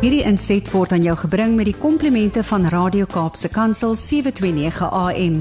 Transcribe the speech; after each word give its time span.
Hierdie 0.00 0.22
inset 0.24 0.64
word 0.72 0.94
aan 0.96 1.02
jou 1.04 1.12
gebring 1.26 1.58
met 1.58 1.66
die 1.68 1.76
komplimente 1.76 2.40
van 2.48 2.62
Radio 2.72 3.04
Kaapse 3.04 3.50
Kansel 3.52 3.92
729 3.92 4.86
AM. 4.88 5.34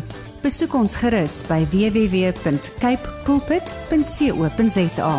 Besoek 0.44 0.76
ons 0.76 0.98
gerus 1.00 1.38
by 1.48 1.62
www.cape 1.72 3.14
pulpit.co.za. 3.24 5.14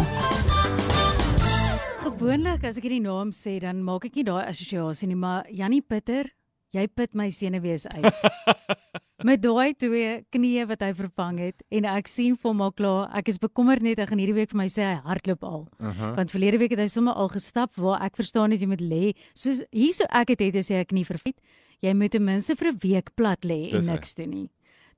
Gewoonlik 2.03 2.69
as 2.69 2.77
ek 2.77 2.85
hierdie 2.85 3.01
naam 3.01 3.33
sê, 3.33 3.57
dan 3.65 3.81
maak 3.81 4.05
ek 4.11 4.21
nie 4.21 4.29
daai 4.29 4.45
assosiasie 4.45 5.09
nie, 5.09 5.17
maar 5.17 5.49
Jannie 5.49 5.81
Pitter, 5.81 6.29
jy 6.77 6.85
put 6.93 7.17
my 7.17 7.33
senuwees 7.33 7.89
uit. 7.89 8.21
met 9.25 9.43
daai 9.43 9.75
twee 9.77 10.25
knieë 10.33 10.67
wat 10.71 10.83
hy 10.85 10.91
vervang 10.97 11.39
het 11.43 11.65
en 11.71 11.89
ek 11.93 12.09
sien 12.09 12.37
vir 12.37 12.51
hom 12.51 12.63
al 12.65 12.73
klaar, 12.77 13.09
ek 13.19 13.29
is 13.33 13.41
bekommerd 13.43 13.85
net 13.85 14.01
hy 14.01 14.07
gaan 14.11 14.23
hierdie 14.23 14.37
week 14.37 14.53
vir 14.53 14.61
my 14.63 14.69
sê 14.73 14.87
hy 14.87 15.01
hardloop 15.05 15.45
al. 15.45 15.67
Uh 15.79 15.91
-huh. 15.91 16.15
Want 16.17 16.31
verlede 16.31 16.59
week 16.59 16.71
het 16.77 16.81
hy 16.81 16.89
sommer 16.89 17.15
al 17.15 17.29
gestap 17.29 17.77
waar 17.77 18.03
ek 18.03 18.17
verstaan 18.17 18.51
net 18.51 18.61
jy 18.61 18.67
moet 18.67 18.81
lê. 18.81 19.13
Soos 19.35 19.65
hierso 19.71 20.05
ek 20.09 20.29
het 20.29 20.41
het 20.41 20.69
jy 20.69 20.77
ek 20.81 20.93
nie 20.93 21.05
verfiet. 21.05 21.41
Jy 21.81 21.95
moet 21.95 22.11
ten 22.11 22.25
minste 22.25 22.57
vir 22.57 22.73
'n 22.73 22.79
week 22.81 23.15
plat 23.15 23.45
lê 23.45 23.73
en 23.73 23.85
niks 23.85 24.15
doen 24.15 24.31
nie. 24.31 24.51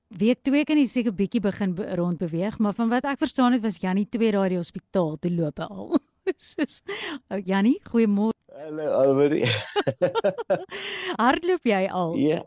Week 0.07 0.43
2 0.43 0.65
kan 0.65 0.77
jy 0.77 0.85
seker 0.85 1.13
bietjie 1.13 1.41
begin 1.41 1.73
be 1.73 1.95
rond 1.95 2.19
beweeg, 2.19 2.59
maar 2.59 2.73
van 2.73 2.89
wat 2.89 3.05
ek 3.05 3.17
verstaan 3.17 3.53
het 3.53 3.61
was 3.61 3.79
Jannie 3.81 4.05
2 4.09 4.31
daai 4.31 4.49
die 4.49 4.57
hospitaal 4.57 5.17
toe 5.17 5.31
loop 5.31 5.59
al. 5.59 5.97
Soos 6.37 6.83
oh, 7.29 7.39
Jannie, 7.45 7.79
goeiemôre. 7.89 8.37
Hallo 8.53 8.85
Almarie. 8.93 9.49
Hardloop 11.23 11.65
jy 11.65 11.87
al? 11.89 12.15
Ja. 12.21 12.43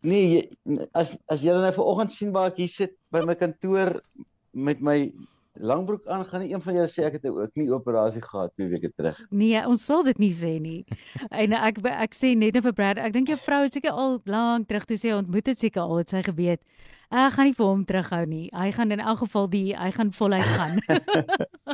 Nee, 0.00 0.28
jy, 0.32 0.76
as 0.96 1.18
as 1.28 1.42
dan 1.44 1.60
nou 1.60 1.72
vanoggend 1.76 2.14
sien 2.14 2.32
waar 2.32 2.52
ek 2.52 2.60
hier 2.62 2.72
sit 2.72 2.94
by 3.12 3.20
my 3.28 3.36
kantoor 3.36 3.98
met 4.56 4.80
my 4.80 5.10
langbroek 5.60 6.06
aan, 6.06 6.24
gaan 6.24 6.44
nie 6.44 6.52
een 6.52 6.62
van 6.62 6.74
julle 6.74 6.90
sê 6.90 7.04
ek 7.06 7.18
het 7.18 7.24
'n 7.24 7.50
knieoperasie 7.54 8.22
gehad 8.22 8.52
2 8.56 8.68
weke 8.68 8.92
terug. 8.96 9.18
Nee, 9.30 9.66
ons 9.66 9.84
sal 9.84 10.02
dit 10.02 10.18
nie 10.18 10.32
sê 10.32 10.60
nie. 10.60 10.84
en 11.30 11.52
ek 11.52 11.78
ek 11.84 12.14
sê 12.14 12.36
net 12.36 12.56
vir 12.62 12.72
Brad, 12.72 12.98
ek 12.98 13.12
dink 13.12 13.28
jou 13.28 13.38
vrou 13.38 13.62
het 13.62 13.72
seker 13.72 13.92
al 13.92 14.20
lank 14.24 14.68
terug 14.68 14.84
toe 14.84 14.96
sê 14.96 15.14
ontmoet 15.14 15.46
het 15.46 15.58
seker 15.58 15.82
al 15.82 15.98
het 15.98 16.10
sy 16.10 16.22
geweet. 16.22 16.60
Ek 17.10 17.32
gaan 17.34 17.48
nie 17.48 17.54
vir 17.58 17.66
hom 17.66 17.80
terughou 17.84 18.26
nie. 18.30 18.48
Hy 18.54 18.68
gaan 18.70 18.92
in 18.94 19.00
elk 19.02 19.18
geval 19.24 19.48
die 19.50 19.74
hy 19.74 19.88
gaan 19.90 20.12
voluit 20.14 20.46
gaan. 20.46 20.76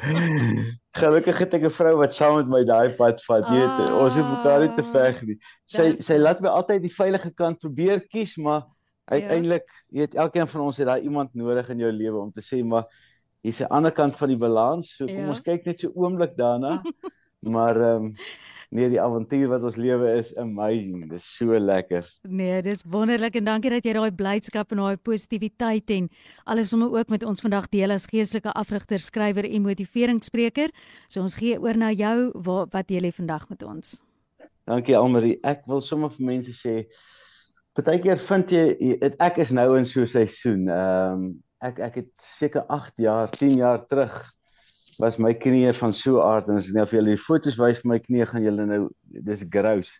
Gelukkig 1.00 1.38
het 1.38 1.56
ek 1.58 1.66
'n 1.68 1.74
vrou 1.76 1.96
wat 2.00 2.14
saam 2.16 2.38
met 2.38 2.48
my 2.48 2.62
daai 2.64 2.96
pad 2.96 3.20
vat. 3.26 3.44
Jy 3.44 3.58
weet, 3.60 3.74
ah, 3.84 3.98
ons 4.00 4.16
hoef 4.16 4.30
mekaar 4.30 4.64
nie 4.64 4.72
te 4.78 4.84
veg 4.94 5.20
nie. 5.28 5.36
Sy 5.68 5.92
sy 6.00 6.16
laat 6.16 6.40
my 6.40 6.48
altyd 6.48 6.80
die 6.88 6.94
veilige 6.94 7.30
kant 7.36 7.60
probeer 7.60 8.00
kies, 8.08 8.38
maar 8.40 8.64
ja. 8.64 9.20
uiteindelik, 9.20 9.68
jy 9.92 10.06
weet, 10.06 10.16
elkeen 10.16 10.48
van 10.48 10.62
ons 10.70 10.80
het 10.80 10.88
daai 10.88 11.04
iemand 11.04 11.34
nodig 11.34 11.68
in 11.68 11.84
jou 11.84 11.92
lewe 11.92 12.16
om 12.16 12.32
te 12.32 12.40
sê 12.40 12.64
maar 12.64 12.88
hier's 13.46 13.62
'n 13.62 13.70
ander 13.70 13.92
kant 13.92 14.16
van 14.18 14.28
die 14.28 14.40
balans. 14.40 14.90
So 14.96 15.06
kom 15.06 15.22
ja. 15.22 15.30
ons 15.30 15.42
kyk 15.42 15.66
net 15.66 15.80
so 15.80 15.92
oomblik 15.94 16.36
daarna. 16.36 16.82
maar 17.54 17.76
ehm 17.76 18.10
um, 18.10 18.14
nee, 18.70 18.88
die 18.90 19.00
avontuur 19.00 19.48
wat 19.48 19.62
ons 19.62 19.76
lewe 19.78 20.08
is 20.18 20.32
amazing. 20.36 21.06
Dis 21.10 21.26
so 21.36 21.58
lekker. 21.58 22.08
Nee, 22.28 22.62
dis 22.62 22.82
wonderlik 22.90 23.36
en 23.38 23.44
dankie 23.46 23.70
dat 23.70 23.86
jy 23.86 23.94
daai 23.94 24.10
blydskap 24.10 24.74
en 24.74 24.82
daai 24.82 24.96
positiwiteit 24.96 25.90
en 25.90 26.08
alles 26.44 26.72
sommer 26.74 26.90
ook 26.90 27.08
met 27.08 27.24
ons 27.24 27.40
vandag 27.40 27.68
deel 27.68 27.94
as 27.94 28.08
geestelike 28.10 28.52
afrigter, 28.52 28.98
skrywer 28.98 29.46
en 29.46 29.62
motiveringsspreker. 29.62 30.74
So 31.08 31.22
ons 31.22 31.38
gee 31.38 31.60
oor 31.60 31.78
na 31.78 31.92
jou 31.94 32.32
wat 32.34 32.74
wat 32.74 32.90
jy 32.90 33.06
lê 33.06 33.14
vandag 33.14 33.48
met 33.48 33.62
ons. 33.62 34.00
Dankie 34.66 34.96
Almarie. 34.98 35.38
Ek 35.46 35.62
wil 35.70 35.80
sommer 35.80 36.10
vir 36.10 36.26
mense 36.34 36.58
sê 36.58 36.86
Partykeer 37.76 38.16
vind 38.16 38.50
jy 38.50 38.96
ek 39.20 39.38
is 39.38 39.50
nou 39.52 39.76
in 39.76 39.84
so 39.84 40.00
'n 40.00 40.06
seisoen. 40.06 40.68
Ehm 40.68 41.12
um, 41.12 41.45
ek 41.64 41.78
ek 41.80 42.00
het 42.02 42.26
seker 42.38 42.66
8 42.68 42.96
jaar, 43.00 43.30
10 43.32 43.56
jaar 43.60 43.84
terug 43.88 44.16
was 45.00 45.18
my 45.20 45.34
knieë 45.36 45.74
van 45.76 45.92
so 45.92 46.22
aard 46.24 46.48
en 46.48 46.56
as 46.60 46.70
ek 46.70 46.76
nou 46.78 46.86
vir 46.88 46.98
julle 47.00 47.14
die 47.16 47.20
foto's 47.26 47.58
wys 47.60 47.82
van 47.82 47.92
my 47.92 48.00
knieë 48.00 48.28
gaan 48.30 48.44
julle 48.46 48.66
nou 48.68 48.80
dis 49.28 49.44
grous. 49.52 49.92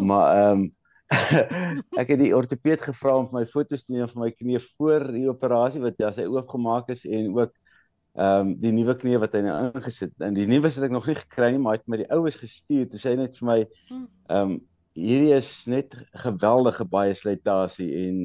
Maar 0.00 0.36
ehm 0.36 0.62
um, 0.62 0.70
ek 2.00 2.14
het 2.14 2.20
die 2.22 2.32
ortopeed 2.32 2.80
gevra 2.86 3.18
om 3.20 3.26
my 3.34 3.42
foto's 3.44 3.82
te 3.84 3.92
neem 3.92 4.08
van 4.08 4.22
my 4.24 4.30
knieë 4.32 4.62
voor 4.78 5.10
die 5.12 5.26
operasie 5.28 5.82
wat 5.82 5.98
ja, 6.00 6.08
sy 6.16 6.24
oopgemaak 6.24 6.88
is 6.94 7.04
en 7.04 7.32
ook 7.36 7.52
ehm 8.16 8.48
um, 8.48 8.54
die 8.60 8.72
nuwe 8.76 8.96
knieë 9.00 9.20
wat 9.22 9.36
hy 9.36 9.44
nou 9.46 9.56
ingesit. 9.70 10.12
En 10.20 10.36
die 10.36 10.48
nuwe 10.48 10.68
het 10.68 10.88
ek 10.88 10.92
nog 10.92 11.08
nie 11.08 11.16
gekry 11.16 11.52
nie, 11.52 11.60
maar 11.62 11.76
hy 11.76 11.80
het 11.80 11.88
my 11.88 12.00
die 12.02 12.12
oues 12.12 12.36
gestuur. 12.40 12.88
Toe 12.92 13.00
sê 13.00 13.14
hy 13.14 13.22
net 13.24 13.40
vir 13.40 13.48
my 13.48 13.58
hmm. 13.64 14.06
ehm 14.28 14.52
um, 14.52 14.60
hierdie 14.92 15.32
is 15.32 15.48
net 15.72 15.94
geweldige 16.20 16.84
baie 16.84 17.14
slytasie 17.16 17.88
en 18.02 18.16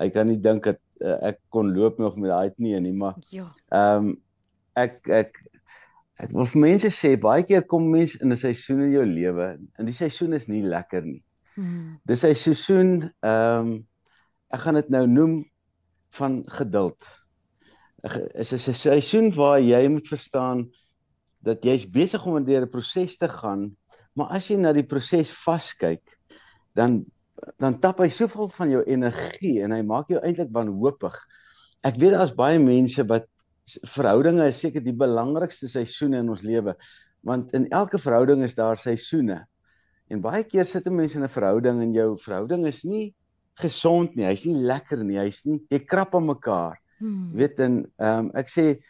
ek 0.00 0.14
kan 0.14 0.28
nie 0.28 0.40
dink 0.42 0.64
dat 0.64 0.80
uh, 1.00 1.18
ek 1.30 1.40
kon 1.54 1.72
loop 1.74 1.98
nog 2.02 2.16
met 2.16 2.30
daai 2.32 2.50
knie 2.54 2.80
nie, 2.80 2.92
maar 2.92 3.18
ja. 3.30 3.48
Ehm 3.70 4.10
um, 4.10 4.14
ek 4.74 5.06
ek 5.06 5.36
ek 6.18 6.30
wil 6.34 6.48
vir 6.50 6.62
mense 6.62 6.90
sê 6.90 7.14
baie 7.20 7.44
keer 7.46 7.62
kom 7.70 7.86
mense 7.90 8.18
in 8.22 8.32
'n 8.32 8.38
seisoen 8.38 8.82
in 8.88 8.94
jou 8.94 9.04
lewe 9.06 9.48
en 9.78 9.86
die 9.86 9.94
seisoen 9.94 10.34
is 10.34 10.48
nie 10.48 10.62
lekker 10.62 11.02
nie. 11.06 11.22
Hmm. 11.54 11.98
Dis 12.06 12.24
'n 12.24 12.34
seisoen 12.34 13.10
ehm 13.22 13.60
um, 13.60 13.74
ek 14.54 14.60
gaan 14.60 14.78
dit 14.78 14.90
nou 14.90 15.06
noem 15.06 15.34
van 16.18 16.42
geduld. 16.46 16.98
Is 18.34 18.52
'n 18.52 18.74
seisoen 18.74 19.32
waar 19.34 19.60
jy 19.60 19.86
moet 19.88 20.08
verstaan 20.08 20.70
dat 21.44 21.64
jy's 21.64 21.86
besig 21.90 22.26
om 22.26 22.44
deur 22.44 22.66
'n 22.66 22.70
proses 22.70 23.16
te 23.18 23.28
gaan, 23.28 23.76
maar 24.14 24.30
as 24.30 24.48
jy 24.48 24.56
na 24.56 24.72
die 24.72 24.86
proses 24.86 25.32
vaskyk, 25.44 26.02
dan 26.74 27.04
dan 27.58 27.78
tap 27.82 28.00
hy 28.02 28.08
soveel 28.12 28.50
van 28.54 28.70
jou 28.70 28.82
energie 28.86 29.58
en 29.64 29.74
hy 29.74 29.82
maak 29.86 30.10
jou 30.12 30.20
eintlik 30.22 30.52
wanhoopig. 30.54 31.14
Ek 31.84 31.98
weet 32.00 32.14
daar's 32.16 32.34
baie 32.36 32.60
mense 32.62 33.04
wat 33.10 33.26
verhoudinge 33.94 34.46
is 34.50 34.60
seker 34.60 34.84
die 34.84 34.96
belangrikste 34.96 35.70
seisoene 35.72 36.20
in 36.20 36.30
ons 36.32 36.44
lewe 36.44 36.76
want 37.24 37.54
in 37.56 37.70
elke 37.72 37.98
verhouding 37.98 38.42
is 38.44 38.54
daar 38.54 38.76
seisoene. 38.76 39.38
En 40.12 40.20
baie 40.20 40.44
keer 40.44 40.66
sit 40.68 40.86
'n 40.86 40.96
mens 40.96 41.14
in 41.16 41.24
'n 41.24 41.32
verhouding 41.32 41.80
en 41.80 41.94
jou 41.94 42.18
verhouding 42.20 42.66
is 42.66 42.84
nie 42.84 43.14
gesond 43.60 44.16
nie, 44.16 44.26
hy's 44.26 44.44
nie 44.44 44.60
lekker 44.60 45.04
nie, 45.04 45.16
hy's 45.18 45.40
nie 45.46 45.62
jy 45.70 45.78
krap 45.78 46.14
aan 46.14 46.26
mekaar. 46.26 46.76
Hmm. 46.98 47.32
Weet 47.32 47.60
en 47.60 47.84
ehm 47.98 48.26
um, 48.26 48.30
ek 48.34 48.48
sê 48.48 48.82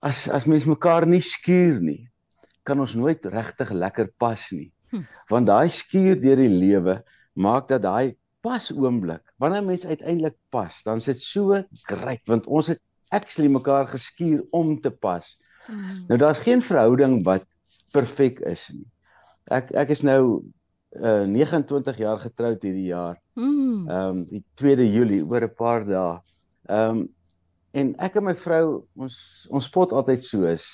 as 0.00 0.28
as 0.28 0.46
mens 0.46 0.64
mekaar 0.64 1.06
nie 1.06 1.20
skuur 1.20 1.80
nie, 1.80 2.08
kan 2.64 2.80
ons 2.80 2.94
nooit 2.94 3.24
regtig 3.26 3.70
lekker 3.70 4.12
pas 4.18 4.40
nie. 4.52 4.70
Hmm. 4.90 5.06
Want 5.28 5.46
daai 5.46 5.68
skuur 5.68 6.20
deur 6.20 6.36
die 6.36 6.48
lewe 6.48 7.02
maak 7.40 7.68
dat 7.72 7.82
daai 7.86 8.16
pas 8.44 8.70
oomblik 8.72 9.24
wanneer 9.42 9.64
mense 9.64 9.88
uiteindelik 9.88 10.36
pas 10.54 10.76
dan 10.86 11.00
sit 11.00 11.20
so 11.20 11.56
great 11.88 12.22
want 12.30 12.46
ons 12.46 12.72
het 12.72 12.80
actually 13.10 13.50
mekaar 13.50 13.88
geskuur 13.90 14.44
om 14.50 14.80
te 14.80 14.90
pas. 14.90 15.26
Mm. 15.66 16.06
Nou 16.08 16.18
daar's 16.18 16.42
geen 16.46 16.62
verhouding 16.62 17.20
wat 17.26 17.46
perfek 17.92 18.38
is 18.46 18.62
nie. 18.74 18.86
Ek 19.50 19.72
ek 19.74 19.90
is 19.94 20.02
nou 20.06 20.42
uh 20.98 21.26
29 21.26 21.98
jaar 21.98 22.18
getroud 22.18 22.62
hierdie 22.62 22.90
jaar. 22.90 23.18
Mm. 23.34 23.88
Ehm 23.88 24.06
um, 24.06 24.22
die 24.30 24.44
2de 24.62 24.86
Julie 24.90 25.24
oor 25.26 25.46
'n 25.46 25.54
paar 25.54 25.86
dae. 25.86 26.20
Ehm 26.68 27.02
um, 27.02 27.08
en 27.72 27.94
ek 27.98 28.16
en 28.16 28.24
my 28.24 28.34
vrou 28.34 28.86
ons 28.94 29.16
ons 29.50 29.64
spot 29.64 29.92
altyd 29.92 30.24
so 30.24 30.46
is. 30.46 30.66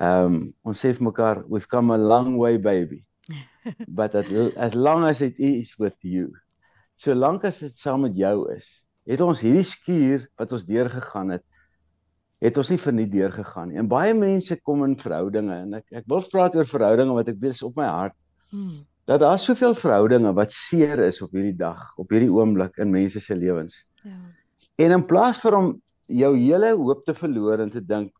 Ehm 0.00 0.24
um, 0.24 0.52
ons 0.62 0.84
sê 0.84 0.92
vir 0.96 1.04
mekaar 1.04 1.44
we've 1.48 1.68
come 1.68 1.94
a 1.94 1.98
long 1.98 2.36
way 2.36 2.58
baby. 2.58 3.04
but 3.98 4.14
as, 4.14 4.30
as 4.56 4.74
long 4.74 5.04
as 5.08 5.20
it 5.20 5.38
is 5.38 5.74
with 5.78 5.96
you 6.02 6.30
solank 6.94 7.44
as 7.44 7.62
dit 7.62 7.76
saam 7.76 8.06
met 8.06 8.16
jou 8.16 8.36
is 8.54 8.66
het 9.08 9.22
ons 9.24 9.40
hierdie 9.42 9.66
skuur 9.66 10.28
wat 10.38 10.52
ons 10.54 10.66
deurgegaan 10.68 11.34
het 11.36 11.46
het 12.42 12.58
ons 12.58 12.72
nie 12.72 12.80
verniet 12.80 13.12
deurgegaan 13.12 13.70
nie. 13.70 13.78
En 13.78 13.88
baie 13.90 14.14
mense 14.18 14.56
kom 14.66 14.82
in 14.86 14.96
verhoudinge 14.98 15.54
en 15.54 15.76
ek 15.78 16.00
ek 16.02 16.08
wil 16.10 16.24
praat 16.30 16.56
oor 16.58 16.68
verhoudinge 16.68 17.14
wat 17.14 17.30
ek 17.30 17.38
weet 17.42 17.60
op 17.66 17.76
my 17.78 17.86
hart 17.86 18.16
hmm. 18.50 18.80
dat 19.10 19.22
daar 19.22 19.38
soveel 19.38 19.76
verhoudinge 19.78 20.32
wat 20.34 20.54
seer 20.54 21.04
is 21.06 21.20
op 21.22 21.34
hierdie 21.36 21.56
dag 21.58 21.84
op 22.02 22.10
hierdie 22.10 22.32
oomblik 22.32 22.80
in 22.82 22.90
mense 22.94 23.22
se 23.22 23.36
lewens. 23.38 23.76
Ja. 24.02 24.18
En 24.82 24.96
in 24.98 25.06
plaas 25.06 25.38
vir 25.42 25.58
om 25.58 25.68
jou 26.10 26.32
hele 26.34 26.72
hoop 26.80 27.04
te 27.06 27.14
verloor 27.14 27.62
en 27.62 27.70
te 27.70 27.82
dink 27.82 28.10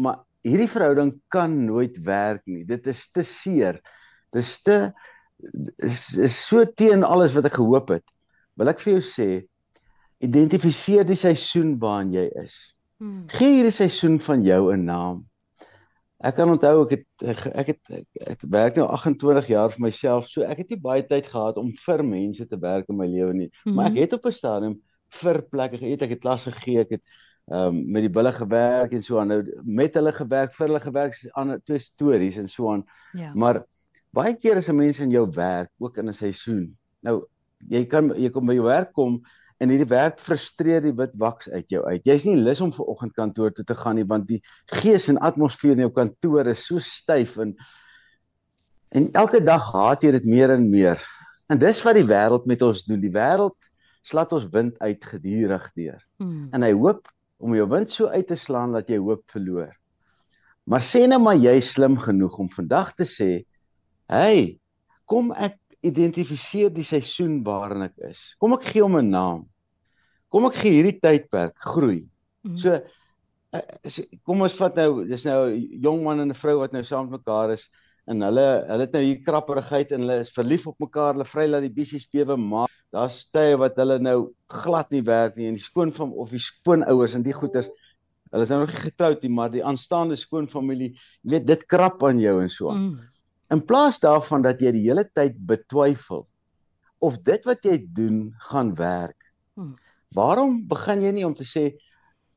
maar 0.00 0.20
hierdie 0.44 0.68
verhouding 0.72 1.14
kan 1.32 1.52
nooit 1.66 1.96
werk 2.04 2.44
nie. 2.48 2.64
Dit 2.68 2.86
is 2.88 3.02
te 3.12 3.24
seer 3.24 3.80
dis 4.32 4.62
te 4.62 4.92
is, 5.78 6.16
is 6.18 6.36
so 6.46 6.64
teen 6.64 7.04
alles 7.04 7.32
wat 7.36 7.48
ek 7.48 7.58
gehoop 7.58 7.94
het. 7.96 8.04
Wil 8.60 8.72
ek 8.72 8.82
vir 8.84 8.98
jou 8.98 9.04
sê, 9.06 9.28
identifiseer 10.20 11.06
die 11.08 11.18
seisoen 11.18 11.78
waarin 11.80 12.12
jy 12.12 12.26
is. 12.42 12.56
Hmm. 13.00 13.24
Gee 13.32 13.56
hierdie 13.56 13.72
seisoen 13.72 14.18
van 14.20 14.44
jou 14.44 14.72
'n 14.74 14.84
naam. 14.84 15.24
Ek 16.20 16.34
kan 16.36 16.50
onthou 16.52 16.84
ek 16.84 16.90
het 16.90 17.06
ek, 17.24 17.46
ek 17.46 17.66
het 17.66 17.80
ek, 17.90 18.06
ek 18.34 18.42
werk 18.42 18.76
nou 18.76 18.86
28 18.92 19.46
jaar 19.48 19.70
vir 19.72 19.80
myself, 19.80 20.28
so 20.28 20.42
ek 20.42 20.58
het 20.58 20.70
nie 20.70 20.80
baie 20.80 21.02
tyd 21.02 21.26
gehad 21.26 21.56
om 21.56 21.72
vir 21.72 22.04
mense 22.04 22.46
te 22.46 22.58
werk 22.60 22.88
in 22.88 22.96
my 22.96 23.06
lewe 23.06 23.32
nie. 23.32 23.50
Hmm. 23.64 23.74
Maar 23.74 23.90
ek 23.90 23.96
het 24.04 24.12
op 24.12 24.26
'n 24.26 24.32
stadium 24.32 24.76
vir 25.22 25.42
plekke 25.42 25.78
geëet, 25.78 26.02
ek 26.02 26.10
het 26.10 26.20
klas 26.20 26.44
gegee, 26.44 26.80
ek 26.80 26.90
het 26.90 27.02
ehm 27.50 27.74
um, 27.74 27.90
met 27.90 28.02
die 28.02 28.12
bulle 28.12 28.32
gewerk 28.32 28.92
en 28.92 29.02
so 29.02 29.18
aan 29.18 29.28
nou 29.28 29.42
met 29.64 29.94
hulle 29.94 30.12
gewerk, 30.12 30.52
vir 30.54 30.66
hulle 30.66 30.80
gewerk, 30.80 31.16
ander 31.34 31.58
twee 31.64 31.78
stories 31.78 32.36
en 32.36 32.48
so 32.48 32.72
aan. 32.72 32.84
Ja. 33.12 33.32
Maar 33.34 33.64
baie 34.16 34.34
keer 34.34 34.56
is 34.56 34.68
'n 34.68 34.76
mens 34.76 35.00
in 35.00 35.10
jou 35.10 35.26
werk 35.34 35.70
ook 35.78 35.98
in 35.98 36.08
'n 36.08 36.14
seisoen. 36.14 36.76
Nou 37.02 37.26
jy 37.68 37.84
kan 37.84 38.12
jy 38.16 38.30
kom 38.30 38.46
by 38.46 38.54
jou 38.54 38.64
werk 38.64 38.92
kom 38.92 39.22
en 39.60 39.68
hierdie 39.68 39.88
werk 39.88 40.18
frustreer 40.18 40.80
die 40.80 40.96
wit 40.96 41.12
waks 41.14 41.48
uit 41.48 41.68
jou 41.68 41.84
uit. 41.84 42.04
Jy's 42.04 42.24
nie 42.24 42.36
lus 42.36 42.60
om 42.60 42.72
ver 42.72 42.86
oggend 42.86 43.12
kantoor 43.12 43.52
toe 43.52 43.64
te 43.64 43.74
gaan 43.74 43.96
nie 43.96 44.04
want 44.04 44.26
die 44.28 44.42
gees 44.66 45.08
en 45.08 45.18
atmosfeer 45.18 45.72
in 45.72 45.86
jou 45.88 45.92
kantoor 45.92 46.46
is 46.46 46.66
so 46.66 46.78
styf 46.78 47.36
en 47.38 47.56
En 48.90 49.10
elke 49.14 49.38
dag 49.42 49.68
haat 49.70 50.02
jy 50.02 50.10
dit 50.16 50.26
meer 50.26 50.50
en 50.56 50.66
meer. 50.70 50.98
En 51.50 51.58
dis 51.58 51.82
wat 51.86 51.94
die 51.98 52.06
wêreld 52.06 52.46
met 52.50 52.62
ons 52.66 52.82
doen. 52.88 52.98
Die 53.02 53.12
wêreld 53.14 53.56
slat 54.06 54.32
ons 54.34 54.48
wind 54.50 54.78
uit 54.82 55.04
gedurig 55.06 55.68
deur. 55.78 56.00
Mm. 56.18 56.48
En 56.56 56.66
hy 56.66 56.72
hoop 56.74 57.06
om 57.40 57.54
jou 57.54 57.66
wind 57.70 57.92
so 57.94 58.10
uit 58.10 58.26
te 58.26 58.38
slaan 58.38 58.74
dat 58.74 58.90
jy 58.90 58.98
hoop 58.98 59.22
verloor. 59.30 59.70
Maar 60.66 60.82
sê 60.84 61.04
net 61.04 61.14
nou 61.14 61.20
maar 61.28 61.38
jy 61.38 61.54
slim 61.64 61.96
genoeg 62.02 62.36
om 62.42 62.50
vandag 62.52 62.92
te 62.98 63.06
sê, 63.08 63.30
"Hey, 64.10 64.58
kom 65.06 65.32
ek 65.32 65.58
identifiseer 65.86 66.72
die 66.74 66.84
seisoen 66.84 67.40
waarin 67.46 67.86
ek 67.86 67.96
is. 68.10 68.20
Kom 68.38 68.52
ek 68.58 68.66
gee 68.72 68.82
hom 68.82 68.98
'n 68.98 69.10
naam. 69.10 69.44
Kom 70.28 70.46
ek 70.46 70.58
gee 70.62 70.74
hierdie 70.78 70.98
tydperk 71.00 71.56
groei." 71.56 72.08
Mm. 72.44 72.56
So 72.58 72.74
uh, 73.54 73.60
kom 74.26 74.42
ons 74.42 74.56
vat 74.58 74.76
nou, 74.76 75.04
dis 75.04 75.24
nou 75.24 75.50
'n 75.50 75.80
jong 75.82 76.02
man 76.04 76.20
en 76.20 76.30
'n 76.30 76.42
vrou 76.42 76.58
wat 76.60 76.72
nou 76.72 76.82
saam 76.82 77.08
met 77.08 77.20
mekaar 77.20 77.52
is 77.52 77.68
en 78.10 78.22
hulle 78.26 78.46
hulle 78.66 78.86
het 78.86 78.96
nou 78.96 79.02
hier 79.04 79.22
krapperigheid 79.26 79.92
en 79.92 80.04
hulle 80.04 80.20
is 80.24 80.32
verlief 80.34 80.66
op 80.66 80.78
mekaar, 80.82 81.14
hulle 81.14 81.28
vry 81.28 81.46
laat 81.46 81.66
die 81.66 81.74
bissies 81.74 82.08
bewe 82.10 82.36
maar 82.36 82.70
daar's 82.94 83.22
tye 83.34 83.58
wat 83.60 83.78
hulle 83.78 84.00
nou 84.02 84.18
glad 84.50 84.90
nie 84.94 85.02
werk 85.06 85.36
nie 85.38 85.46
en 85.50 85.58
die 85.58 85.62
skoon 85.62 85.92
van 85.94 86.12
of 86.12 86.32
die 86.34 86.42
skoonouers 86.42 87.14
en 87.18 87.26
die 87.26 87.36
goeters 87.36 87.70
hulle 88.30 88.46
is 88.46 88.50
nou 88.50 88.60
nog 88.62 88.72
nie 88.74 88.82
getroud 88.88 89.22
nie 89.22 89.32
maar 89.36 89.52
die 89.52 89.64
aanstaande 89.66 90.18
skoonfamilie 90.18 90.90
jy 90.94 91.36
weet 91.36 91.46
dit 91.52 91.66
krap 91.70 92.02
aan 92.06 92.22
jou 92.22 92.36
en 92.42 92.50
so 92.50 92.74
mm. 92.74 92.98
In 93.50 93.62
plaas 93.66 94.00
daarvan 94.02 94.42
dat 94.46 94.60
jy 94.62 94.72
die 94.76 94.86
hele 94.86 95.04
tyd 95.04 95.38
betwyfel 95.46 96.26
of 97.00 97.16
dit 97.26 97.46
wat 97.48 97.64
jy 97.64 97.78
doen 97.96 98.30
gaan 98.50 98.74
werk 98.78 99.18
mm. 99.56 99.74
waarom 100.14 100.60
begin 100.68 101.02
jy 101.06 101.12
nie 101.16 101.26
om 101.26 101.34
te 101.34 101.46
sê 101.48 101.70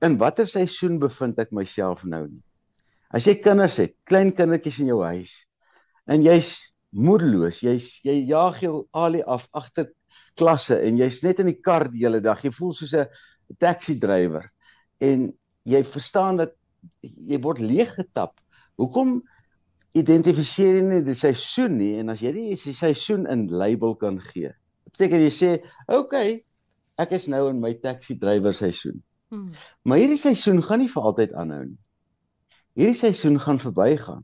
in 0.04 0.18
watter 0.20 0.48
seisoen 0.50 1.00
bevind 1.00 1.40
ek 1.40 1.54
myself 1.56 2.04
nou 2.04 2.26
nie? 2.28 2.44
As 3.14 3.28
jy 3.30 3.38
kinders 3.40 3.78
het, 3.80 3.94
klein 4.10 4.34
kindertjies 4.36 4.82
in 4.84 4.90
jou 4.90 5.02
huis 5.06 5.32
en 6.10 6.24
jy's 6.26 6.56
moedeloos, 6.94 7.62
jy's 7.64 8.00
jy 8.06 8.18
jaag 8.30 8.60
jou 8.66 8.88
alie 8.98 9.24
af 9.24 9.46
agter 9.56 9.92
klasse 10.40 10.80
en 10.82 10.98
jy's 10.98 11.22
net 11.24 11.40
in 11.44 11.52
die 11.52 11.60
kar 11.62 11.88
die 11.94 12.04
hele 12.04 12.22
dag. 12.26 12.42
Jy 12.44 12.52
voel 12.58 12.74
soos 12.74 12.94
'n 12.94 13.08
taxi 13.60 14.00
drywer 14.00 14.50
en 15.00 15.32
jy 15.66 15.84
verstaan 15.84 16.38
dat 16.42 16.56
jy 17.02 17.40
word 17.42 17.60
leeg 17.60 17.94
getap. 17.96 18.40
Hoekom 18.78 19.22
identifiseer 19.94 20.80
jy 20.80 20.84
nie 20.88 21.02
die 21.06 21.18
seisoen 21.18 21.78
nie 21.78 21.94
en 22.02 22.10
as 22.10 22.22
jy 22.22 22.32
die 22.34 22.56
seisoen 22.58 23.28
in 23.30 23.48
label 23.52 23.96
kan 23.96 24.20
gee? 24.20 24.54
Beteken 24.92 25.22
jy 25.22 25.32
sê, 25.34 25.52
"Oké, 25.88 25.98
okay, 25.98 26.46
ek 26.98 27.12
is 27.12 27.28
nou 27.28 27.50
in 27.50 27.60
my 27.62 27.74
taxi 27.74 28.16
drywer 28.16 28.54
seisoen." 28.54 29.02
Hmm. 29.30 29.54
Maar 29.84 29.98
hierdie 29.98 30.18
seisoen 30.18 30.62
gaan 30.62 30.80
nie 30.80 30.90
vir 30.90 31.04
altyd 31.04 31.34
aanhou 31.34 31.66
nie. 31.66 31.80
Hierdie 32.78 32.98
seisoen 32.98 33.40
gaan 33.40 33.60
verbygaan. 33.60 34.24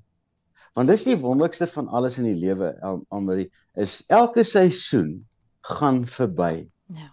Want 0.77 0.89
dis 0.89 1.03
die 1.03 1.17
wonderlikste 1.17 1.67
van 1.67 1.87
alles 1.87 2.17
in 2.17 2.27
die 2.29 2.37
lewe, 2.37 2.75
Almarie, 3.09 3.49
is 3.75 4.03
elke 4.07 4.43
seisoen 4.43 5.25
gaan 5.61 6.05
verby. 6.07 6.69
Ja. 6.93 7.09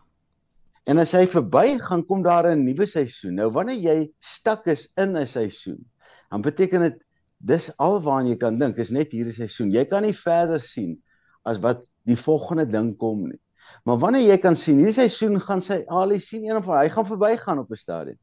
En 0.87 1.01
as 1.03 1.13
hy 1.17 1.25
verbygaan, 1.27 2.05
kom 2.07 2.23
daar 2.23 2.47
'n 2.53 2.65
nuwe 2.65 2.87
seisoen. 2.87 3.35
Nou 3.35 3.51
wanneer 3.51 3.81
jy 3.81 4.13
stak 4.21 4.67
is 4.67 4.93
in 4.97 5.17
'n 5.17 5.27
seisoen, 5.27 5.85
dan 6.31 6.43
beteken 6.43 6.81
dit 6.81 7.03
dis 7.39 7.71
alwaar 7.79 8.25
jy 8.27 8.37
kan 8.41 8.59
dink, 8.59 8.79
is 8.79 8.91
net 8.91 9.13
hierdie 9.13 9.35
seisoen. 9.35 9.73
Jy 9.75 9.85
kan 9.91 10.03
nie 10.07 10.15
verder 10.17 10.61
sien 10.61 10.97
as 11.45 11.61
wat 11.63 11.85
die 12.07 12.17
volgende 12.19 12.67
ding 12.71 12.95
kom 12.99 13.27
nie. 13.29 13.41
Maar 13.87 13.99
wanneer 14.03 14.25
jy 14.27 14.39
kan 14.43 14.57
sien 14.59 14.81
hierdie 14.81 14.97
seisoen 14.97 15.41
gaan 15.43 15.63
sy 15.63 15.83
Ali 15.87 16.19
sien 16.23 16.47
een 16.47 16.59
of 16.59 16.67
hy 16.71 16.89
gaan 16.91 17.07
verbygaan 17.07 17.63
op 17.63 17.71
'n 17.71 17.79
stadium. 17.79 18.19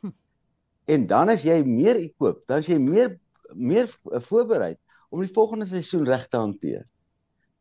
Hm. 0.00 0.14
En 0.86 1.06
dan 1.06 1.28
as 1.28 1.42
jy 1.42 1.62
meer 1.64 1.96
ekoop, 1.96 2.42
dan 2.46 2.58
as 2.58 2.66
jy 2.66 2.78
meer 2.78 3.18
meer 3.54 3.90
voorberei 4.28 4.76
om 5.10 5.20
die 5.20 5.32
volgende 5.32 5.66
seisoen 5.66 6.06
reg 6.08 6.28
te 6.28 6.36
hanteer. 6.36 6.86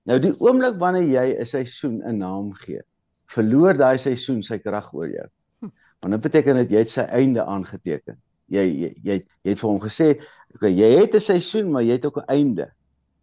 Nou 0.08 0.20
die 0.20 0.32
oomblik 0.40 0.80
wanneer 0.80 1.04
jy 1.04 1.40
'n 1.40 1.46
seisoen 1.46 2.02
'n 2.04 2.18
naam 2.18 2.54
gee, 2.54 2.82
verloor 3.28 3.74
daai 3.74 3.98
seisoen 3.98 4.44
sy 4.44 4.58
krag 4.58 4.94
oor 4.94 5.10
jou. 5.10 5.28
Hm. 5.60 5.72
Want 6.00 6.14
dit 6.14 6.22
beteken 6.22 6.56
dat 6.56 6.70
jy 6.70 6.78
het 6.78 6.90
sy 6.90 7.02
einde 7.02 7.44
aangeteken. 7.44 8.22
Jy 8.52 8.66
jy 8.68 8.92
jy, 9.08 9.18
jy 9.44 9.54
het 9.54 9.60
vir 9.64 9.70
hom 9.70 9.82
gesê, 9.82 10.08
okay, 10.56 10.72
jy 10.76 10.90
het 11.00 11.16
'n 11.16 11.24
seisoen, 11.24 11.72
maar 11.72 11.84
jy 11.88 11.98
het 12.00 12.06
ook 12.06 12.22
'n 12.22 12.32
einde. 12.38 12.72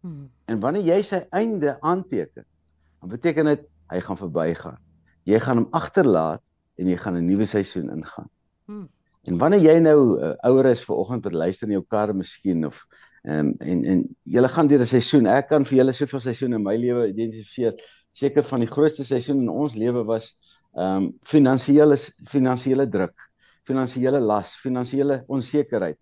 Hmm. 0.01 0.29
En 0.45 0.59
wanneer 0.59 0.85
jy 0.95 1.01
sy 1.01 1.25
einde 1.29 1.77
aanteken, 1.81 2.45
dan 2.99 3.09
beteken 3.09 3.45
dit 3.45 3.65
hy 3.91 3.99
gaan 3.99 4.17
verbygaan. 4.17 4.79
Jy 5.23 5.39
gaan 5.39 5.57
hom 5.57 5.67
agterlaat 5.71 6.41
en 6.79 6.87
jy 6.87 6.97
gaan 6.97 7.17
'n 7.17 7.25
nuwe 7.25 7.45
seisoen 7.45 7.89
ingaan. 7.89 8.29
Hmm. 8.65 8.89
En 9.27 9.37
wanneer 9.37 9.61
jy 9.61 9.79
nou 9.79 9.99
uh, 10.17 10.33
ouer 10.47 10.65
is 10.71 10.83
vir 10.85 10.95
oggend 10.95 11.23
wat 11.23 11.33
luister 11.33 11.67
in 11.67 11.73
jou 11.73 11.85
kar 11.87 12.13
miskien 12.15 12.65
of 12.65 12.79
um, 13.23 13.53
en 13.59 13.83
en 13.83 14.03
jy 14.23 14.47
gaan 14.47 14.67
deur 14.67 14.79
'n 14.79 14.85
seisoen. 14.85 15.27
Ek 15.27 15.49
kan 15.49 15.65
vir 15.65 15.77
julle 15.77 15.93
soveel 15.93 16.19
seisoene 16.19 16.55
in 16.55 16.63
my 16.63 16.75
lewe 16.77 17.09
identifiseer. 17.09 17.75
Seker 18.11 18.43
van 18.43 18.59
die 18.59 18.71
grootste 18.71 19.05
seisoen 19.05 19.41
in 19.41 19.49
ons 19.49 19.75
lewe 19.75 20.03
was 20.03 20.35
ehm 20.77 21.03
um, 21.03 21.13
finansiële 21.25 21.97
finansiële 22.29 22.87
druk, 22.89 23.28
finansiële 23.69 24.19
las, 24.19 24.55
finansiële 24.63 25.23
onsekerheid. 25.27 25.99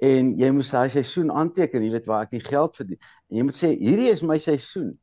En 0.00 0.34
jy 0.40 0.48
moes 0.56 0.70
daai 0.72 0.88
seisoen 0.92 1.32
aanteken, 1.32 1.82
jy 1.84 1.92
weet 1.92 2.08
waar 2.08 2.28
ek 2.28 2.36
die 2.36 2.44
geld 2.44 2.76
verdien. 2.76 3.00
En 3.28 3.40
jy 3.40 3.46
moet 3.48 3.58
sê 3.58 3.72
hierdie 3.76 4.12
is 4.12 4.22
my 4.24 4.38
seisoen 4.40 4.94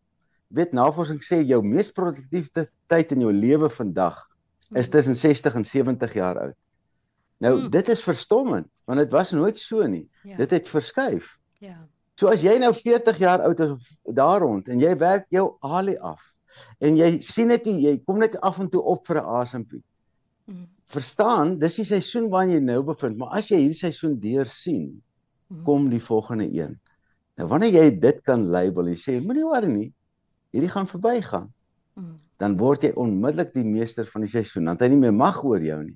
weet 0.48 0.72
navorsing 0.76 1.20
sê 1.24 1.42
jou 1.44 1.60
mees 1.64 1.90
produktiewe 1.92 2.68
tyd 2.92 3.12
in 3.16 3.26
jou 3.26 3.34
lewe 3.34 3.70
vandag 3.74 4.20
is 4.76 4.90
tussen 4.92 5.16
60 5.16 5.56
en 5.60 5.66
70 5.66 6.14
jaar 6.16 6.40
oud. 6.40 6.56
Nou 7.44 7.54
hmm. 7.60 7.70
dit 7.72 7.90
is 7.90 8.04
verstommend 8.04 8.68
want 8.88 9.00
dit 9.04 9.12
was 9.12 9.32
nooit 9.32 9.60
so 9.60 9.88
nie. 9.88 10.08
Ja. 10.24 10.38
Dit 10.38 10.56
het 10.56 10.72
verskuif. 10.72 11.36
Ja. 11.60 11.78
So 12.16 12.32
as 12.32 12.42
jy 12.42 12.58
nou 12.60 12.74
40 12.74 13.20
jaar 13.20 13.44
oud 13.46 13.60
is 13.64 13.92
daar 14.16 14.42
rond 14.42 14.68
en 14.68 14.80
jy 14.80 14.96
werk 14.98 15.28
jou 15.36 15.50
alie 15.62 16.00
af 16.00 16.24
en 16.80 16.98
jy 16.98 17.18
sien 17.26 17.52
net 17.52 17.68
jy 17.68 17.98
kom 18.06 18.20
net 18.24 18.40
af 18.42 18.60
en 18.60 18.70
toe 18.72 18.82
op 18.82 19.06
vir 19.08 19.22
'n 19.22 19.30
asempie. 19.42 19.84
Hmm. 20.46 20.68
Verstaan, 20.94 21.58
dis 21.60 21.82
die 21.82 21.86
seisoen 21.86 22.30
waarin 22.32 22.54
jy 22.54 22.62
nou 22.64 22.82
bevind, 22.88 23.18
maar 23.20 23.36
as 23.40 23.50
jy 23.52 23.60
hierdie 23.60 23.80
seisoen 23.80 24.16
deur 24.24 24.48
sien, 24.48 25.02
hmm. 25.50 25.64
kom 25.68 25.90
die 25.92 26.04
volgende 26.04 26.48
een. 26.48 26.78
Nou 27.38 27.48
wanneer 27.52 27.76
jy 27.76 27.90
dit 28.02 28.22
kan 28.26 28.48
label, 28.54 28.90
jy 28.94 28.98
sê 28.98 29.18
moenie 29.22 29.46
worry 29.46 29.70
nie, 29.70 29.90
hierdie 30.56 30.72
gaan 30.74 30.90
verbygaan. 30.90 31.52
Mm. 31.98 32.16
Dan 32.42 32.58
word 32.58 32.86
jy 32.86 32.94
onmiddellik 32.98 33.54
die 33.56 33.66
meester 33.66 34.08
van 34.10 34.26
die 34.26 34.32
seisoen. 34.32 34.68
Dan 34.68 34.78
het 34.78 34.86
hy 34.86 34.92
nie 34.94 35.02
meer 35.02 35.16
mag 35.16 35.40
oor 35.46 35.62
jou 35.62 35.78
nie. 35.84 35.96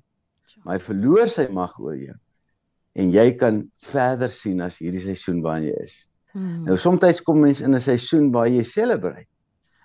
Maar 0.62 0.76
hy 0.76 0.84
verloor 0.84 1.30
sy 1.32 1.46
mag 1.54 1.74
oor 1.80 1.98
jou. 1.98 2.16
En 2.98 3.12
jy 3.14 3.26
kan 3.40 3.62
verder 3.88 4.30
sien 4.32 4.60
as 4.64 4.78
hierdie 4.82 5.02
seisoen 5.04 5.40
waarin 5.44 5.70
jy 5.70 5.84
is. 5.86 5.94
Hmm. 6.32 6.64
Nou 6.66 6.76
soms 6.80 7.22
kom 7.24 7.40
mense 7.44 7.64
in 7.64 7.74
'n 7.74 7.80
seisoen 7.80 8.30
waar 8.32 8.48
jy 8.48 8.64
celebrate. 8.64 9.28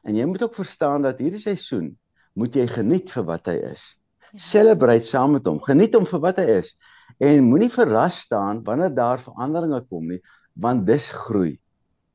En 0.03 0.15
jy 0.15 0.25
moet 0.25 0.43
ook 0.43 0.55
verstaan 0.55 1.01
dat 1.01 1.19
hierdie 1.19 1.41
seisoen 1.41 1.97
moet 2.33 2.55
jy 2.55 2.67
geniet 2.67 3.11
vir 3.11 3.23
wat 3.23 3.47
hy 3.47 3.57
is. 3.73 3.83
Ja. 4.31 4.39
Celebrate 4.39 5.05
saam 5.05 5.31
met 5.37 5.45
hom. 5.45 5.59
Geniet 5.63 5.95
hom 5.95 6.05
vir 6.05 6.19
wat 6.19 6.37
hy 6.41 6.59
is. 6.59 6.73
En 7.17 7.47
moenie 7.47 7.71
verras 7.73 8.19
staan 8.25 8.61
wanneer 8.63 8.93
daar 8.93 9.21
veranderinge 9.23 9.81
kom 9.89 10.07
nie, 10.11 10.21
want 10.53 10.85
dis 10.87 11.09
groei. 11.11 11.57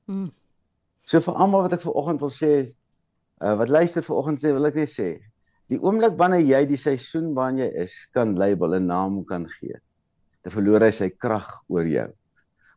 Hmm. 0.07 0.31
So 1.09 1.21
vir 1.25 1.39
almal 1.41 1.67
wat 1.67 1.77
ek 1.79 1.83
ver 1.83 1.97
oggend 1.99 2.23
wil 2.23 2.31
sê, 2.31 2.53
uh, 3.43 3.55
wat 3.59 3.73
luister 3.73 4.05
ver 4.07 4.19
oggend 4.21 4.43
sê, 4.43 4.53
wil 4.55 4.69
ek 4.71 4.79
net 4.79 4.93
sê, 4.93 5.09
die 5.73 5.81
oomblik 5.81 6.15
wanneer 6.21 6.45
jy 6.45 6.63
die 6.71 6.79
seisoen 6.79 7.33
waarin 7.35 7.65
jy 7.65 7.71
is, 7.87 7.95
kan 8.15 8.37
label 8.39 8.77
'n 8.77 8.87
naam 8.87 9.25
kan 9.25 9.49
gee, 9.59 9.81
te 10.45 10.51
verloor 10.51 10.85
hy 10.85 10.91
sy 10.91 11.11
krag 11.11 11.49
oor 11.69 11.87
jou. 11.87 12.09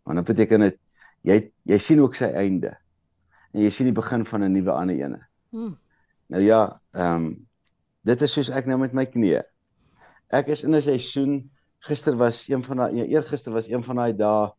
Want 0.06 0.22
dit 0.22 0.27
beteken 0.32 0.70
dit 0.70 0.80
jy 1.25 1.51
jy 1.65 1.77
sien 1.77 2.01
ook 2.01 2.15
sy 2.15 2.32
einde. 2.34 2.75
En 3.54 3.62
jy 3.62 3.70
sien 3.70 3.89
die 3.89 4.00
begin 4.01 4.25
van 4.25 4.44
'n 4.44 4.54
nuwe 4.54 4.72
ander 4.72 4.96
ene. 4.96 5.22
Hmm. 5.51 5.77
Nou 6.30 6.42
ja, 6.42 6.80
ehm 6.94 7.25
um, 7.25 7.48
dit 8.05 8.21
is 8.21 8.38
soos 8.38 8.51
ek 8.53 8.69
nou 8.69 8.77
met 8.81 8.93
my 8.93 9.05
knie. 9.09 9.39
Ek 10.33 10.50
is 10.53 10.63
in 10.63 10.75
'n 10.75 10.81
seisoen 10.81 11.50
gister 11.85 12.15
was 12.17 12.45
een 12.50 12.63
van 12.65 12.77
daai 12.77 13.05
eergister 13.05 13.53
was 13.53 13.69
een 13.69 13.83
van 13.83 13.95
daai 14.01 14.13
dae 14.13 14.51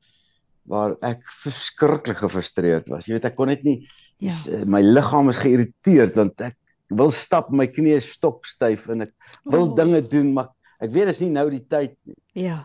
waar 0.67 0.97
ek 1.03 1.23
verskriklik 1.43 2.19
gefrustreerd 2.23 2.89
was. 2.89 3.07
Jy 3.07 3.17
weet 3.17 3.29
ek 3.31 3.37
kon 3.37 3.51
net 3.51 3.63
nie 3.65 3.87
ja. 4.19 4.35
Eh, 4.51 4.65
my 4.65 4.81
liggaam 4.83 5.29
is 5.29 5.39
geïrriteerd 5.43 6.17
want 6.19 6.41
ek 6.41 6.57
wil 6.95 7.11
stap, 7.11 7.51
my 7.51 7.67
knie 7.67 7.97
is 7.99 8.09
stokstyf 8.15 8.87
en 8.93 9.09
ek 9.09 9.13
wil 9.45 9.71
oh. 9.71 9.77
dinge 9.79 10.01
doen, 10.07 10.33
maar 10.37 10.53
ek 10.83 10.93
weet 10.95 11.11
dis 11.11 11.23
nie 11.25 11.33
nou 11.35 11.49
die 11.51 11.65
tyd 11.67 11.97
nie. 12.07 12.19
Ja. 12.47 12.61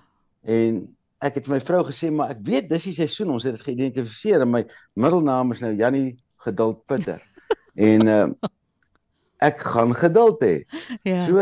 En 0.46 0.84
ek 1.22 1.42
het 1.42 1.50
my 1.50 1.60
vrou 1.62 1.84
gesê 1.90 2.12
maar 2.14 2.34
ek 2.36 2.44
weet 2.46 2.70
dis 2.70 2.90
die 2.90 2.98
seisoen, 2.98 3.34
ons 3.34 3.46
het 3.46 3.58
dit 3.58 3.66
geïdentifiseer 3.70 4.46
en 4.46 4.54
my 4.54 4.64
middelnaam 5.00 5.54
is 5.56 5.62
nou 5.62 5.74
Jannie 5.78 6.20
Geduld 6.46 6.86
Pitter. 6.90 7.22
en 7.92 8.08
uh, 8.08 8.26
ek 9.42 9.64
gaan 9.74 9.94
geduld 9.98 10.44
hê. 10.44 10.56
Ja. 11.08 11.26
So 11.28 11.40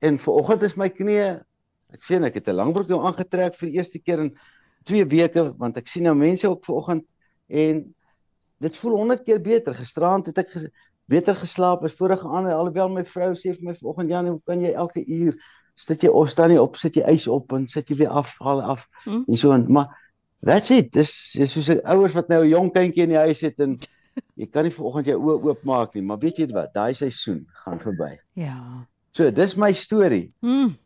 en 0.00 0.18
vanoggend 0.18 0.62
is 0.68 0.76
my 0.80 0.88
knie 0.88 1.20
ek 1.90 2.04
sien 2.06 2.24
ek 2.24 2.38
het 2.38 2.48
'n 2.48 2.56
langbroek 2.56 2.88
nou 2.88 3.00
aangetrek 3.04 3.56
vir 3.58 3.68
die 3.68 3.76
eerste 3.78 3.98
keer 3.98 4.20
en 4.20 4.34
2 4.88 5.04
weke 5.04 5.44
want 5.58 5.76
ek 5.76 5.88
sien 5.88 6.04
nou 6.04 6.14
mense 6.14 6.48
ook 6.48 6.64
vanoggend 6.64 7.04
en 7.48 7.94
dit 8.60 8.76
voel 8.76 8.96
100 8.96 9.24
keer 9.24 9.40
beter. 9.40 9.74
Gisteraand 9.74 10.26
het 10.26 10.38
ek 10.38 10.50
ges 10.50 10.68
beter 11.10 11.34
geslaap 11.34 11.84
as 11.84 11.96
vorige 11.98 12.28
aande 12.28 12.54
alhoewel 12.54 12.88
my 12.88 13.04
vrou 13.04 13.32
sê 13.34 13.56
vir 13.56 13.64
my 13.64 13.74
vanoggend 13.74 14.10
Jan, 14.10 14.28
hoe 14.28 14.40
kan 14.46 14.60
jy 14.60 14.72
elke 14.72 15.04
uur 15.04 15.34
sit 15.74 16.02
jy 16.02 16.08
of 16.08 16.30
staan 16.30 16.50
nie 16.50 16.60
op, 16.60 16.76
sit 16.76 16.94
jy 16.94 17.02
ys 17.08 17.26
op 17.26 17.52
en 17.52 17.66
sit 17.68 17.88
jy 17.88 17.96
weer 17.96 18.12
af, 18.12 18.36
haal 18.38 18.60
af 18.60 18.86
hmm. 19.04 19.24
en 19.26 19.36
so 19.36 19.52
en 19.52 19.64
maar 19.72 19.88
That's 20.40 20.70
it. 20.70 20.92
Dis 20.96 21.12
dis 21.36 21.52
soos 21.52 21.68
ouers 21.84 22.14
wat 22.16 22.30
nou 22.32 22.44
'n 22.44 22.48
jong 22.48 22.70
kindjie 22.72 23.04
in 23.04 23.12
die 23.12 23.20
huis 23.20 23.40
het 23.44 23.60
en 23.60 23.76
jy 24.40 24.48
kan 24.48 24.64
nie 24.64 24.72
vanoggend 24.74 25.10
jou 25.10 25.18
oë 25.20 25.50
oopmaak 25.50 25.96
nie, 25.96 26.04
maar 26.06 26.20
weet 26.22 26.40
jy 26.40 26.48
wat? 26.54 26.72
Daai 26.76 26.94
seisoen 26.96 27.42
gaan 27.64 27.80
verby. 27.82 28.14
Ja. 28.40 28.56
So, 29.16 29.28
dis 29.34 29.56
my 29.60 29.72
storie. 29.76 30.30
Mm. 30.46 30.76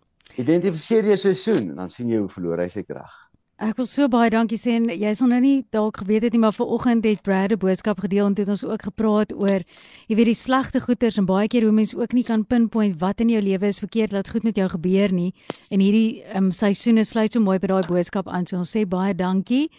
Identifiseer 0.40 1.06
jou 1.12 1.18
seisoen 1.20 1.70
en 1.70 1.84
dan 1.84 1.92
sien 1.92 2.11
jy 2.11 2.25
hoe 2.25 2.32
verloor 2.32 2.64
hy 2.64 2.70
sy 2.73 2.82
krag. 2.87 3.14
Ek 3.62 3.76
wil 3.78 3.87
so 3.87 4.08
baie 4.11 4.32
dankie 4.34 4.56
sê 4.58 4.73
en 4.75 4.88
jy 4.90 5.12
sal 5.14 5.28
nou 5.30 5.38
nie 5.38 5.61
dalk 5.70 6.00
geweet 6.00 6.25
het 6.26 6.32
nie 6.34 6.40
maar 6.42 6.56
vanoggend 6.56 7.04
het 7.06 7.23
Brad 7.23 7.52
'n 7.52 7.58
boodskap 7.62 8.00
gedeel 8.02 8.26
en 8.26 8.34
dit 8.34 8.49
ons 8.49 8.64
ook 8.64 8.82
gepraat 8.82 9.30
oor 9.32 9.62
jy 10.08 10.16
weet 10.16 10.26
die 10.26 10.34
slegte 10.34 10.80
goeters 10.80 11.18
en 11.18 11.26
baie 11.26 11.46
keer 11.46 11.62
hoe 11.62 11.70
mense 11.70 11.96
ook 11.96 12.12
nie 12.12 12.25
kan 12.25 12.44
pinpoint 12.44 12.99
wat 12.99 13.20
in 13.20 13.28
jou 13.28 13.40
lewe 13.40 13.66
is 13.66 13.78
verkeerd 13.78 14.12
laat 14.12 14.28
goed 14.28 14.42
met 14.42 14.56
jou 14.56 14.68
gebeur 14.68 15.12
nie. 15.12 15.32
En 15.70 15.78
hierdie 15.78 16.25
um, 16.34 16.50
seisoene 16.50 17.04
sluit 17.04 17.32
so 17.32 17.40
mooi 17.40 17.58
by 17.61 17.66
daai 17.66 17.87
boodskap 17.87 18.26
aan. 18.26 18.44
So 18.44 18.56
ons 18.56 18.76
sê 18.76 18.84
baie 18.87 19.14
dankie. 19.14 19.70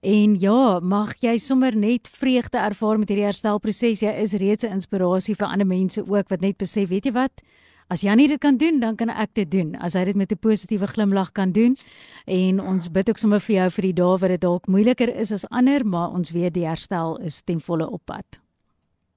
En 0.00 0.36
ja 0.38 0.78
mag 0.80 1.16
jy 1.20 1.36
sommer 1.38 1.74
net 1.76 2.06
vreugde 2.08 2.58
ervaar 2.58 2.98
met 2.98 3.08
hierdie 3.08 3.26
herstelproses. 3.26 4.00
Jy 4.00 4.14
is 4.22 4.32
reeds 4.34 4.64
'n 4.64 4.78
inspirasie 4.78 5.34
vir 5.34 5.48
ander 5.48 5.66
mense 5.66 6.00
ook 6.06 6.28
wat 6.28 6.40
net 6.40 6.56
besef 6.56 6.88
weet 6.88 7.06
jy 7.06 7.12
wat 7.12 7.42
As 7.94 8.02
Janie 8.02 8.26
dit 8.26 8.40
kan 8.42 8.56
doen, 8.58 8.80
dan 8.82 8.96
kan 8.98 9.06
ek 9.08 9.36
dit 9.38 9.46
doen. 9.46 9.76
As 9.78 9.94
hy 9.94 10.02
dit 10.08 10.16
met 10.18 10.32
'n 10.32 10.38
positiewe 10.42 10.86
glimlag 10.90 11.30
kan 11.32 11.52
doen. 11.52 11.76
En 12.26 12.60
ons 12.60 12.90
bid 12.90 13.08
ook 13.08 13.18
sommer 13.18 13.40
vir 13.40 13.54
jou 13.54 13.70
vir 13.70 13.82
die 13.82 13.92
dae 13.92 14.18
wat 14.18 14.30
dit 14.30 14.40
dalk 14.40 14.66
moeiliker 14.66 15.14
is 15.14 15.30
as 15.32 15.46
ander, 15.50 15.86
maar 15.86 16.10
ons 16.10 16.30
weet 16.30 16.54
die 16.54 16.66
herstel 16.66 17.18
is 17.22 17.42
ten 17.42 17.60
volle 17.60 17.86
op 17.86 18.02
pad. 18.04 18.40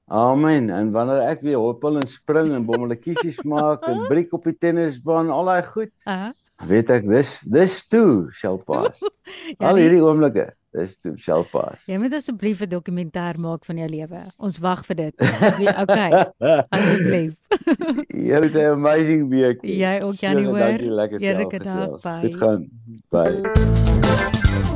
Amen. 0.06 0.70
En 0.70 0.92
wanneer 0.92 1.26
ek 1.26 1.42
weer 1.42 1.58
hoppel 1.58 1.98
en 1.98 2.08
spring 2.08 2.54
en 2.54 2.66
bommeltjies 2.66 3.42
maak 3.54 3.88
en 3.88 4.08
breek 4.08 4.34
op 4.34 4.44
die 4.44 4.58
tennisbaan, 4.58 5.30
al 5.30 5.46
daai 5.46 5.64
goed. 5.64 5.92
Uh 6.06 6.14
-huh. 6.14 6.32
Weet 6.66 6.90
ek 6.90 7.06
dis 7.06 7.40
dis 7.46 7.88
toe, 7.88 8.32
shall 8.34 8.58
pass. 8.58 8.98
ja, 9.60 9.70
al 9.70 9.78
hierdie 9.78 10.02
oomblikke 10.02 10.50
Dis 10.78 10.98
toe 11.02 11.16
selfpas. 11.22 11.80
Jy 11.90 11.98
moet 12.02 12.14
asseblief 12.14 12.62
'n 12.62 12.70
dokumentêr 12.70 13.40
maak 13.42 13.66
van 13.66 13.78
jou 13.82 13.90
lewe. 13.90 14.22
Ons 14.38 14.60
wag 14.62 14.86
vir 14.86 14.96
dit. 14.96 15.16
Okay. 15.84 16.12
Asseblief. 16.78 17.34
Jy 18.14 18.42
het 18.44 18.54
'n 18.54 18.78
amazing 18.78 19.30
week. 19.30 19.64
Jy 19.64 20.00
ook 20.04 20.22
Janie 20.22 20.46
hoor. 20.46 20.78
Heerlike 21.18 21.64
dag. 21.64 22.22
Dit 22.22 22.36
gaan. 22.36 22.70
Bye. 23.10 24.76